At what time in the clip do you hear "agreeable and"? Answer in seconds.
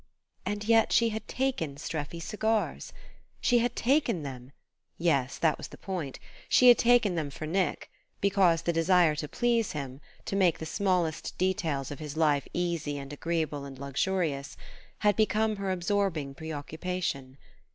13.13-13.77